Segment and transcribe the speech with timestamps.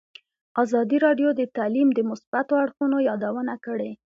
[0.63, 3.91] ازادي راډیو د تعلیم د مثبتو اړخونو یادونه کړې.